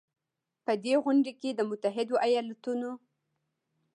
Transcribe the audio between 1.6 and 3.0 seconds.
متحدو ایالتونو